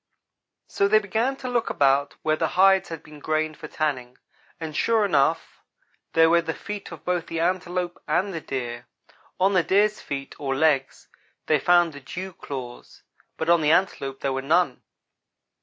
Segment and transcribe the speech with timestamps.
[0.65, 4.17] So they began to look about where the hides had been grained for tanning;
[4.59, 5.61] and sure enough,
[6.13, 8.87] there were the feet of both the antelope and the deer.
[9.39, 11.07] On the deer's feet, or legs,
[11.45, 13.03] they found the dew claws,
[13.37, 14.81] but on the antelope there were none.